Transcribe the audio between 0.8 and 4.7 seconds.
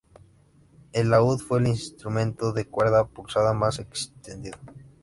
El laúd fue el instrumento de cuerda pulsada más extendido.